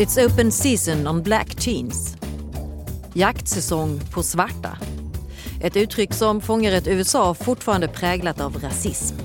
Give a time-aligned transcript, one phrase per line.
[0.00, 2.16] It's open season on black teens.
[3.14, 4.78] Jaktsäsong på svarta.
[5.62, 9.16] Ett uttryck som fångar ett USA fortfarande präglat av rasism.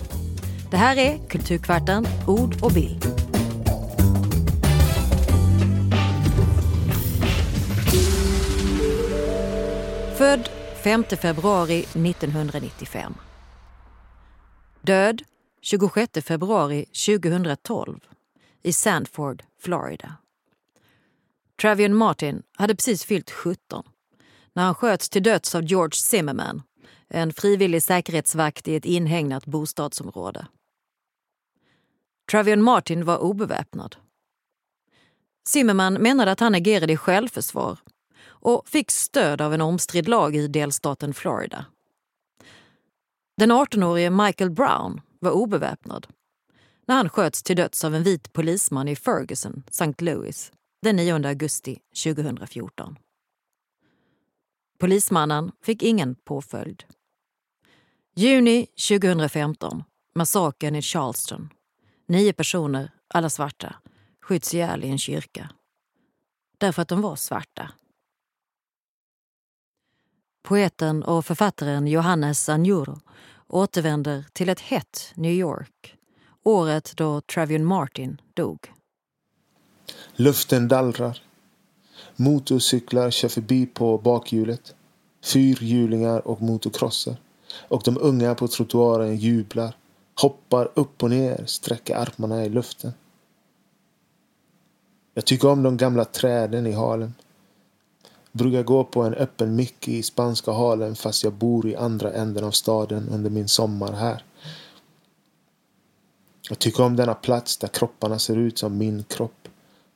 [0.72, 3.06] Det här är Kulturkvarten, ord och bild.
[10.18, 10.50] Född
[10.84, 13.14] 5 februari 1995.
[14.82, 15.22] Död
[15.62, 18.00] 26 februari 2012
[18.64, 20.18] i Sandford, Florida.
[21.62, 23.84] Travion Martin hade precis fyllt 17
[24.54, 26.62] när han sköts till döds av George Zimmerman,
[27.08, 30.48] en frivillig säkerhetsvakt i ett inhägnat bostadsområde.
[32.32, 33.96] Travion Martin var obeväpnad.
[35.48, 37.78] Zimmerman menade att han agerade i självförsvar
[38.26, 41.66] och fick stöd av en omstridd lag i delstaten Florida.
[43.38, 46.08] Den 18-årige Michael Brown var obeväpnad
[46.88, 49.94] när han sköts till döds av en vit polisman i Ferguson, St.
[49.98, 50.52] Louis
[50.82, 52.98] den 9 augusti 2014.
[54.80, 56.84] Polismannen fick ingen påföljd.
[58.16, 59.84] Juni 2015,
[60.16, 61.50] massakern i Charleston.
[62.08, 63.76] Nio personer, alla svarta,
[64.22, 65.50] skjuts ihjäl i en kyrka.
[66.58, 67.72] Därför att de var svarta.
[70.44, 73.00] Poeten och författaren Johannes Anjuro
[73.48, 75.96] återvänder till ett hett New York
[76.46, 78.72] året då Travion Martin dog.
[80.16, 81.22] Luften dallrar.
[82.16, 84.76] Motorcyklar kör förbi på bakhjulet.
[85.24, 87.18] Fyrhjulingar och motocrosser
[87.68, 89.78] Och de unga på trottoaren jublar,
[90.22, 92.94] hoppar upp och ner, sträcker armarna i luften.
[95.14, 97.14] Jag tycker om de gamla träden i Harlem.
[98.32, 102.44] Brukar gå på en öppen mick i spanska Harlem fast jag bor i andra änden
[102.44, 104.24] av staden under min sommar här.
[106.50, 109.48] Jag tycker om denna plats där kropparna ser ut som min kropp.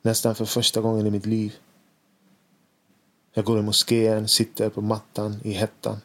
[0.02, 1.56] Nästan för första gången i mitt liv.
[3.32, 6.00] Jag går i moskén, sitter på mattan i hettan.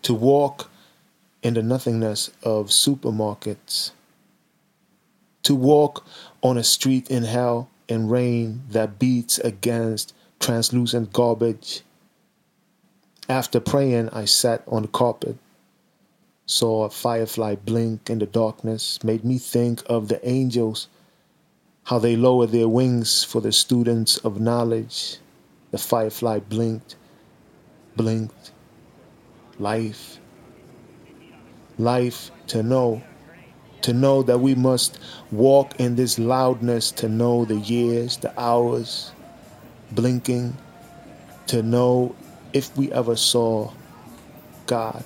[0.00, 0.62] To walk
[1.40, 3.92] in the nothingness of supermarkets.
[5.42, 5.98] To walk
[6.40, 11.84] on a street in hell in rain that beats against translucent garbage.
[13.26, 15.36] After praying, I sat on the carpet
[16.46, 20.88] saw a firefly blink in the darkness made me think of the angels,
[21.84, 25.18] how they lowered their wings for the students of knowledge.
[25.70, 26.96] The firefly blinked,
[27.96, 28.52] blinked.
[29.58, 30.18] Life,
[31.78, 33.02] life to know,
[33.82, 34.98] to know that we must
[35.30, 39.12] walk in this loudness, to know the years, the hours,
[39.92, 40.56] blinking,
[41.46, 42.16] to know
[42.52, 43.70] if we ever saw
[44.66, 45.04] God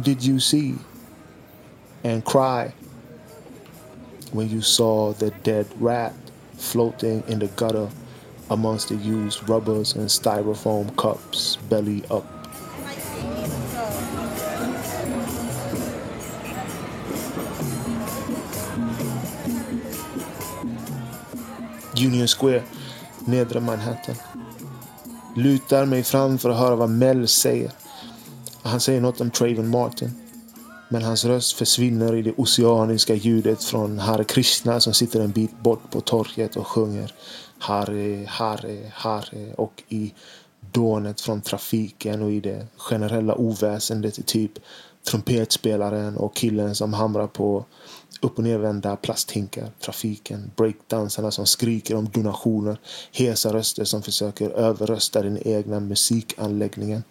[0.00, 0.74] did you see
[2.04, 2.72] and cry
[4.32, 6.12] when you saw the dead rat
[6.58, 7.88] floating in the gutter
[8.50, 12.24] amongst the used rubbers and styrofoam cups, belly up?
[21.98, 22.62] Union Square,
[23.24, 24.14] nedre Manhattan.
[25.34, 27.70] Lutar mig fram för att höra vad Mel säger.
[28.62, 30.25] Han säger något om Traven Martin.
[30.88, 35.60] Men hans röst försvinner i det oceaniska ljudet från Hare Krishna som sitter en bit
[35.60, 37.14] bort på torget och sjunger
[37.58, 40.12] Hare, Hare, Hare och i
[40.72, 44.52] dånet från trafiken och i det generella oväsendet typ
[45.10, 47.64] trumpetspelaren och killen som hamrar på
[48.20, 52.78] upp och nervända plasthinkar, trafiken, breakdansarna som skriker om donationer,
[53.12, 57.02] hesa röster som försöker överrösta den egna musikanläggningen.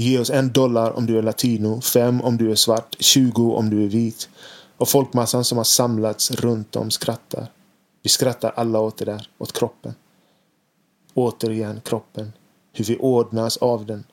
[0.00, 3.70] Ge oss en dollar om du är latino, fem om du är svart, tjugo om
[3.70, 4.28] du är vit.
[4.76, 7.52] Och folkmassan som har samlats runt om skrattar.
[8.02, 9.94] Vi skrattar alla åt det där, åt kroppen.
[11.14, 12.32] Återigen kroppen.
[12.72, 14.04] Hur vi ordnas av den.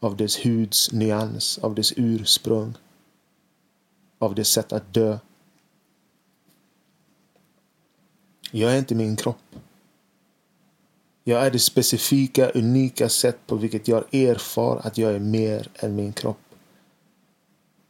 [0.00, 2.74] Av dess huds nyans, av dess ursprung.
[4.18, 5.18] Av dess sätt att dö.
[8.50, 9.56] Jag är inte min kropp.
[11.28, 15.96] Jag är det specifika, unika sätt på vilket jag erfar att jag är mer än
[15.96, 16.40] min kropp.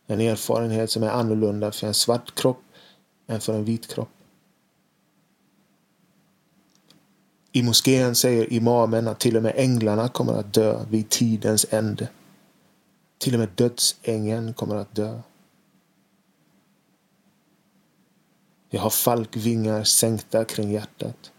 [0.07, 2.63] En erfarenhet som är annorlunda för en svart kropp
[3.27, 4.09] än för en vit kropp.
[7.53, 12.09] I moskén säger imamen att till och med änglarna kommer att dö vid tidens ände.
[13.19, 15.21] Till och med dödsängeln kommer att dö.
[18.71, 21.33] Jag har falkvingar sänkta kring hjärtat.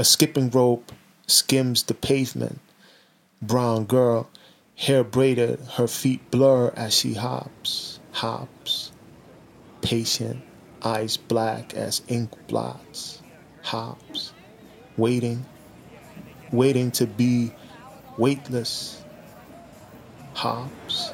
[0.00, 0.92] A skipping rope
[1.26, 2.60] skims the pavement.
[3.42, 4.30] Brown girl,
[4.76, 7.98] hair braided, her feet blur as she hops.
[8.12, 8.92] Hops.
[9.82, 10.40] Patient,
[10.84, 13.22] eyes black as ink blots.
[13.62, 14.32] Hops.
[14.96, 15.44] Waiting,
[16.52, 17.52] waiting to be
[18.16, 19.02] weightless.
[20.34, 21.12] Hops.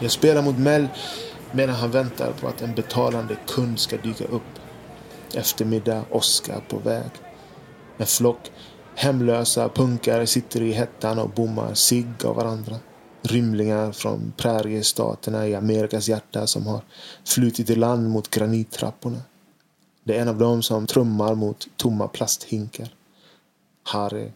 [0.00, 0.88] Jag spelar mot Mel
[1.52, 4.42] medan han väntar på att en betalande kund ska dyka upp.
[5.34, 7.10] Eftermiddag, Oscar på väg.
[7.96, 8.50] En flock
[8.94, 12.76] hemlösa punkare sitter i hettan och bommar sig av varandra.
[13.22, 16.80] Rymlingar från präriestaterna i Amerikas hjärta som har
[17.24, 19.20] flutit i land mot granittrapporna.
[20.04, 22.88] Det är en av dem som trummar mot tomma plasthinkar.
[23.82, 24.30] Harry,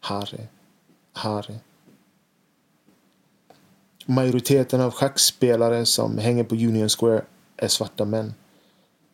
[0.00, 0.46] Harry,
[1.12, 1.54] Harry.
[4.06, 7.24] Majoriteten av schackspelare som hänger på Union Square
[7.56, 8.34] är svarta män.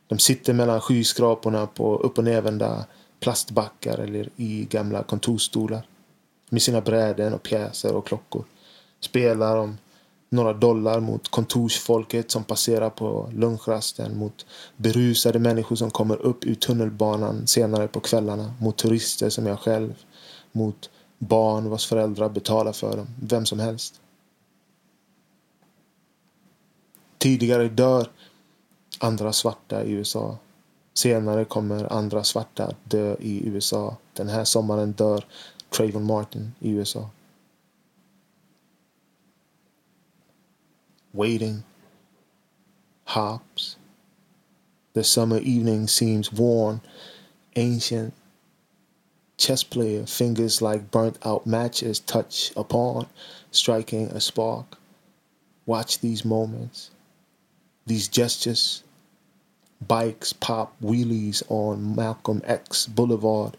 [0.07, 2.85] De sitter mellan skyskraporna på upp och nervända
[3.21, 5.87] plastbackar eller i gamla kontorsstolar.
[6.51, 8.45] Med sina bräden och pjäser och klockor.
[9.01, 9.79] Spelar om
[10.29, 14.19] några dollar mot kontorsfolket som passerar på lunchrasten.
[14.19, 14.47] Mot
[14.77, 18.55] berusade människor som kommer upp ur tunnelbanan senare på kvällarna.
[18.61, 19.95] Mot turister som jag själv.
[20.53, 23.07] Mot barn vars föräldrar betalar för dem.
[23.23, 24.01] Vem som helst.
[27.27, 28.11] Tidigare dör
[28.99, 30.39] andra svarta i USA.
[30.95, 33.97] Senare kommer andra svarta att dö i USA.
[34.13, 35.25] Den här sommaren dör
[35.71, 37.11] Trayvon Martin i USA.
[41.11, 41.63] Waiting.
[43.05, 43.79] Hops.
[44.93, 46.81] The summer evening seems worn,
[47.57, 48.15] ancient.
[49.39, 53.07] Chess player fingers like burnt out matches touch upon,
[53.51, 54.67] striking a spark.
[55.65, 56.91] Watch these moments.
[57.87, 58.83] These gestures.
[59.87, 63.57] Bikes pop wheelies on Malcolm X Boulevard.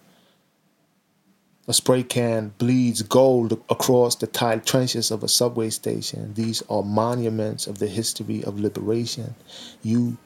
[1.68, 6.34] A spray can bleeds gold across the tiled trenches of a subway station.
[6.34, 9.36] These are monuments of the history of liberation.
[9.84, 10.18] You,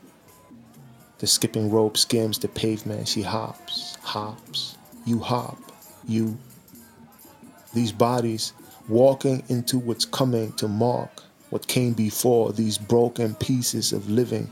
[1.18, 3.08] the skipping rope skims the pavement.
[3.08, 4.78] She hops, hops.
[5.06, 5.58] You hop,
[6.08, 6.38] you.
[7.74, 8.54] These bodies
[8.88, 14.50] walking into what's coming to mark what came before these broken pieces of living,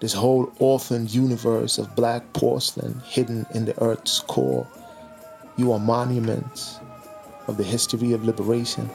[0.00, 4.66] this whole orphaned universe of black porcelain hidden in the earth's core.
[5.56, 6.78] You are monuments
[7.46, 8.88] of the history of liberation.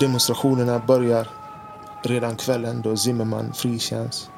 [0.00, 1.28] Demonstrationerna börjar
[2.02, 4.30] redan kvällen då Zimmerman frikänns.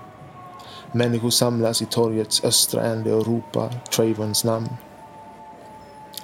[0.93, 4.69] Människor samlas i torgets östra ände och ropar Travons namn.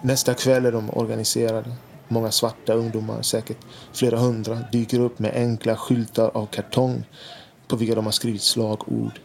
[0.03, 1.71] Nästa kväll är de organiserade.
[2.09, 3.59] Många svarta ungdomar, säkert
[3.93, 7.05] flera hundra, dyker upp med enkla skyltar av kartong
[7.69, 9.21] på vilka de har skrivit slagord.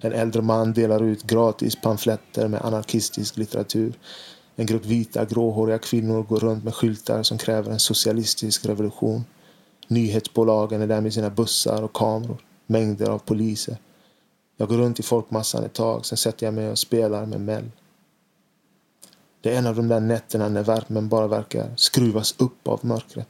[0.00, 3.92] En äldre man delar ut gratis pamfletter med anarkistisk litteratur
[4.60, 9.24] en grupp vita, gråhåriga kvinnor går runt med skyltar som kräver en socialistisk revolution.
[9.88, 12.36] Nyhetsbolagen är där med sina bussar och kameror.
[12.66, 13.76] Mängder av poliser.
[14.56, 17.70] Jag går runt i folkmassan ett tag, sen sätter jag mig och spelar med Mel.
[19.40, 23.28] Det är en av de där nätterna när värmen bara verkar skruvas upp av mörkret.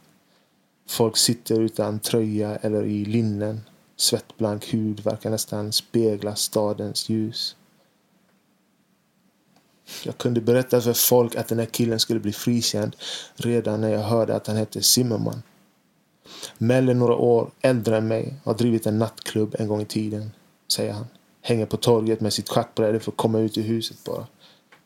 [0.88, 3.60] Folk sitter utan tröja eller i linnen.
[3.96, 7.56] Svettblank hud verkar nästan spegla stadens ljus.
[10.04, 12.96] Jag kunde berätta för folk att den här killen skulle bli frikänd
[13.34, 15.42] redan när jag hörde att han hette Zimmerman.
[16.58, 20.30] Melle, några år äldre än mig har drivit en nattklubb en gång i tiden,
[20.72, 21.06] säger han.
[21.42, 24.26] Hänger på torget med sitt schackbräde för att komma ut ur huset bara.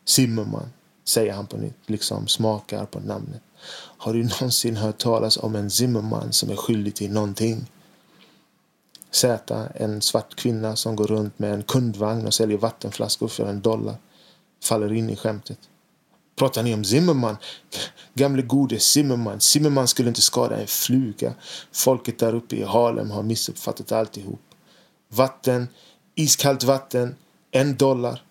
[0.05, 0.69] Zimmerman,
[1.03, 3.41] säger han på nytt, liksom smakar på namnet.
[3.97, 7.71] Har du någonsin hört talas om en Zimmerman som är skyldig till någonting?
[9.11, 13.61] Z, en svart kvinna som går runt med en kundvagn och säljer vattenflaskor för en
[13.61, 13.95] dollar
[14.65, 15.59] faller in i skämtet.
[16.35, 17.37] Pratar ni om Zimmerman?
[18.13, 19.39] Gamle gode Zimmerman.
[19.41, 21.33] Zimmerman skulle inte skada en fluga.
[21.71, 24.41] Folket där uppe i Harlem har missuppfattat alltihop.
[25.09, 25.67] Vatten,
[26.15, 27.15] iskallt vatten,
[27.51, 28.21] en dollar.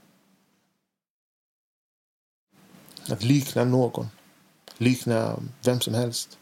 [3.08, 4.06] Att likna någon.
[4.78, 6.38] Likna vem som helst.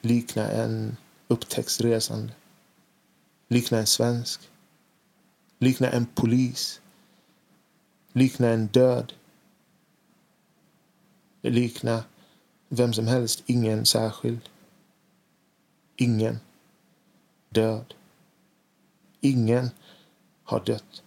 [0.00, 0.96] Likna en
[1.28, 2.32] upptäcktsresande.
[3.48, 4.40] Likna en svensk.
[5.58, 6.80] Likna en polis.
[8.12, 9.12] Likna en död
[11.50, 12.04] likna
[12.68, 13.42] vem som helst.
[13.46, 14.48] Ingen särskild.
[15.96, 16.40] Ingen.
[17.48, 17.94] Död.
[19.20, 19.70] Ingen
[20.44, 21.02] har dött.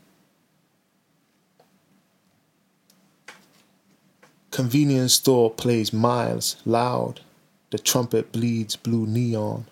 [4.50, 7.22] Convenience store plays miles loud.
[7.70, 9.66] The trumpet bleeds blue neon.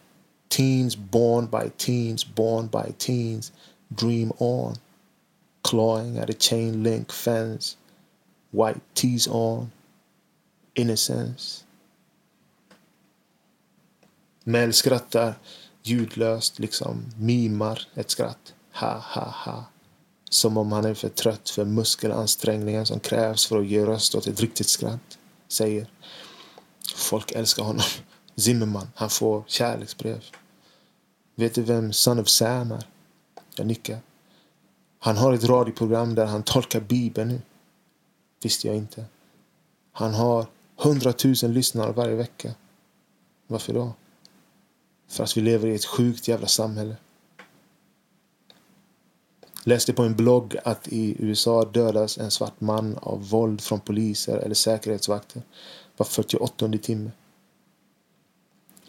[0.49, 3.51] Teens born by teens, born by teens,
[3.95, 4.75] dream on.
[5.63, 7.75] Clawing at a chain link fence,
[8.51, 9.71] white tees on.
[10.77, 11.63] Innocence.
[14.43, 15.35] Mel skrattar
[15.83, 18.53] ljudlöst, liksom mimar ett skratt.
[18.73, 19.65] Ha, ha, ha.
[20.29, 24.27] Som om han är för trött för muskelansträngningen som krävs för att ge röst åt
[24.27, 25.17] ett riktigt skratt.
[25.47, 25.87] Säger.
[26.95, 27.85] Folk älskar honom.
[28.35, 30.23] Zimmerman, han får kärleksbrev.
[31.35, 32.87] Vet du vem Son of Sam är?
[33.55, 33.99] Jag nickar.
[34.99, 37.41] Han har ett radioprogram där han tolkar Bibeln nu.
[38.43, 39.05] Visste jag inte.
[39.91, 42.53] Han har hundratusen lyssnare varje vecka.
[43.47, 43.93] Varför då?
[45.07, 46.95] För att vi lever i ett sjukt jävla samhälle.
[49.63, 54.37] Läste på en blogg att i USA dödas en svart man av våld från poliser
[54.37, 55.41] eller säkerhetsvakter
[55.97, 57.11] var 48 timme.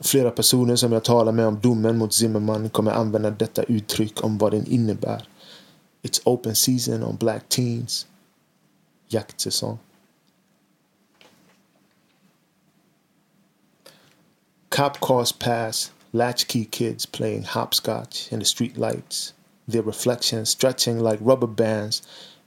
[0.00, 4.38] Flera personer som jag talar med om domen mot Zimmerman kommer använda detta uttryck om
[4.38, 5.28] vad den innebär.
[6.02, 8.06] It's open season on black teens.
[9.08, 9.78] Jaktsäsong.
[14.78, 19.32] Cop cars pass latchkey kids playing hopscotch in the street lights,
[19.66, 22.00] their reflections stretching like rubber bands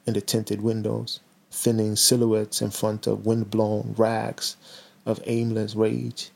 [0.08, 1.20] in the tinted windows,
[1.52, 4.56] thinning silhouettes in front of wind-blown rags
[5.06, 6.32] of aimless rage.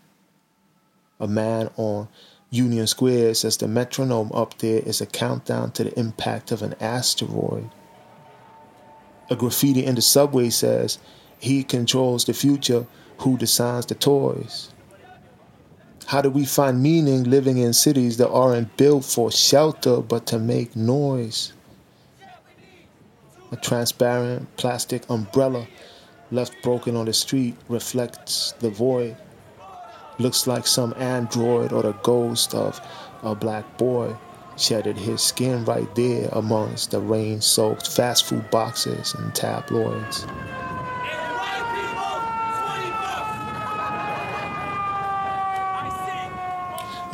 [1.18, 2.10] A man on
[2.50, 6.76] Union Square says the metronome up there is a countdown to the impact of an
[6.82, 7.70] asteroid.
[9.30, 11.00] A graffiti in the subway says,
[11.40, 12.86] He controls the future,
[13.20, 14.74] who designs the toys.
[16.08, 20.38] How do we find meaning living in cities that aren't built for shelter but to
[20.38, 21.52] make noise?
[23.52, 25.68] A transparent plastic umbrella
[26.30, 29.18] left broken on the street reflects the void.
[30.20, 32.80] Looks like some android or the ghost of
[33.24, 34.16] a black boy
[34.58, 40.28] shedded his skin right there amongst the rain soaked fast food boxes and tabloids.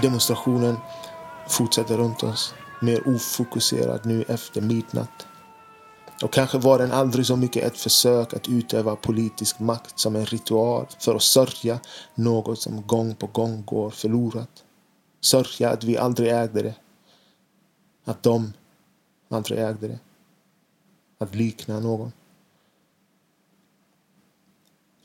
[0.02, 0.78] Demonstrationen
[1.48, 5.28] fortsätter runt oss, mer ofokuserad nu efter midnatt.
[6.24, 10.26] Och kanske var den aldrig så mycket ett försök att utöva politisk makt som en
[10.26, 11.80] ritual för att sörja
[12.16, 14.64] något som gång på gång går förlorat.
[15.22, 16.76] Sörja att vi aldrig ägde det.
[18.06, 18.54] Att de
[19.30, 20.00] aldrig ägde det.
[21.18, 22.12] Att likna någon.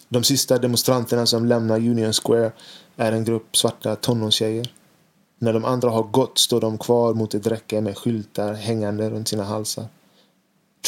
[0.09, 2.53] De sista demonstranterna som lämnar Union Square
[2.97, 4.73] är en grupp svarta tonårstjejer.
[5.38, 9.28] När de andra har gått står de kvar mot ett räcke med skyltar hängande runt
[9.28, 9.87] sina halsar.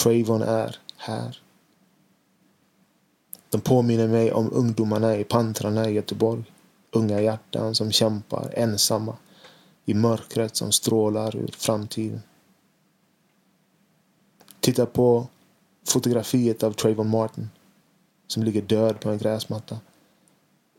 [0.02, 1.42] Trayvon är här.
[3.50, 6.44] De påminner mig om ungdomarna i Pantrarna i Göteborg.
[6.90, 9.16] Unga hjärtan som kämpar ensamma
[9.84, 12.22] i mörkret som strålar ur framtiden.
[14.60, 15.26] Titta på
[15.88, 17.50] fotografiet av Trayvon Martin
[18.26, 19.78] som ligger död på en gräsmatta.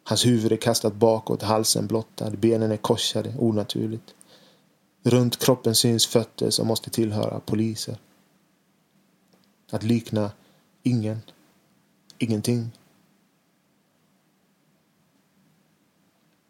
[0.09, 4.15] Hans huvud är kastat bakåt, halsen blottad, benen är korsade onaturligt.
[5.03, 7.97] Runt kroppen syns fötter som måste tillhöra poliser.
[9.71, 10.31] Att likna
[10.83, 11.21] ingen,
[12.17, 12.71] ingenting.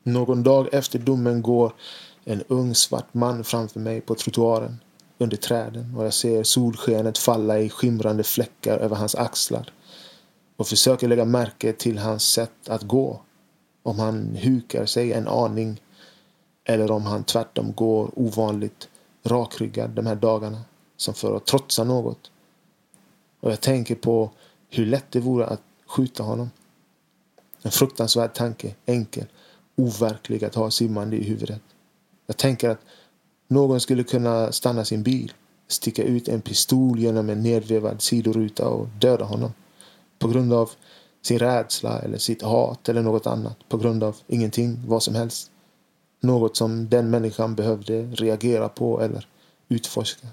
[0.04, 1.74] Någon dag efter domen går
[2.24, 4.80] en ung svart man framför mig på trottoaren
[5.18, 9.74] under träden och jag ser solskenet falla i skimrande fläckar över hans axlar
[10.56, 13.22] och försöker lägga märke till hans sätt att gå
[13.84, 15.82] om han hukar sig en aning
[16.64, 18.90] eller om han tvärtom går ovanligt
[19.24, 20.62] rakryggad de här dagarna
[20.98, 22.32] som för att trotsa något.
[23.40, 24.32] Och jag tänker på
[24.70, 26.50] hur lätt det vore att skjuta honom.
[27.62, 29.26] En fruktansvärd tanke, enkel,
[29.76, 31.62] overklig att ha simmande i huvudet.
[32.28, 32.82] Jag tänker att
[33.48, 35.34] någon skulle kunna stanna sin bil,
[35.68, 39.54] sticka ut en pistol genom en nedvevad sidoruta och döda honom.
[40.20, 40.72] På grund av
[41.22, 45.52] sin rädsla eller sitt hat eller något annat på grund av ingenting, vad som helst.
[46.20, 49.28] Något som den människan behövde reagera på eller
[49.68, 50.28] utforska.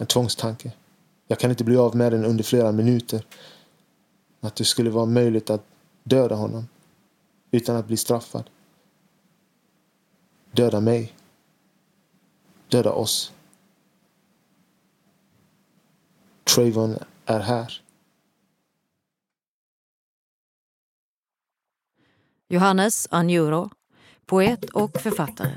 [0.00, 0.72] En tvångstanke.
[1.26, 3.24] Jag kan inte bli av med den under flera minuter.
[4.40, 5.64] Att det skulle vara möjligt att
[6.04, 6.68] döda honom
[7.50, 8.50] utan att bli straffad.
[10.52, 11.12] Döda mig.
[12.68, 13.32] Döda oss.
[16.44, 17.82] Trayvon är här.
[22.50, 23.70] Johannes Anjuro,
[24.26, 25.50] poet och författare.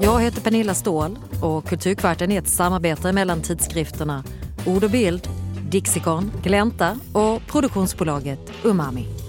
[0.00, 4.24] Jag heter Pernilla Ståhl och Kulturkvarten är ett samarbete mellan tidskrifterna
[4.66, 5.28] Ord och bild,
[5.70, 9.23] Dixikon, Glänta och produktionsbolaget Umami.